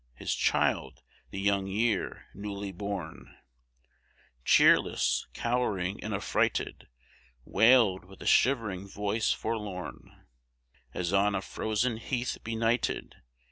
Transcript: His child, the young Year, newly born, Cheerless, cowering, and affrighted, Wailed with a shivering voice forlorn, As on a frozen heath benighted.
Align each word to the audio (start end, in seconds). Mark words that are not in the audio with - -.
His 0.15 0.33
child, 0.33 1.03
the 1.29 1.39
young 1.39 1.67
Year, 1.67 2.25
newly 2.33 2.71
born, 2.71 3.35
Cheerless, 4.43 5.27
cowering, 5.35 6.03
and 6.03 6.11
affrighted, 6.11 6.87
Wailed 7.45 8.05
with 8.05 8.19
a 8.23 8.25
shivering 8.25 8.87
voice 8.87 9.31
forlorn, 9.31 10.25
As 10.91 11.13
on 11.13 11.35
a 11.35 11.41
frozen 11.43 11.97
heath 11.97 12.39
benighted. 12.43 13.17